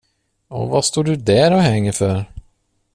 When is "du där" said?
1.03-1.53